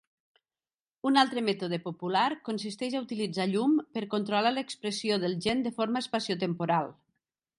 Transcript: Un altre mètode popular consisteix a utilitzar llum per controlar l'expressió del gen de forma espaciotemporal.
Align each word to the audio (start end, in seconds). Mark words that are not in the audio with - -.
Un 1.09 1.19
altre 1.23 1.41
mètode 1.49 1.77
popular 1.83 2.23
consisteix 2.47 2.95
a 2.99 3.03
utilitzar 3.05 3.47
llum 3.51 3.77
per 3.97 4.03
controlar 4.15 4.55
l'expressió 4.55 5.21
del 5.25 5.39
gen 5.47 5.61
de 5.67 5.75
forma 5.79 6.05
espaciotemporal. 6.07 6.93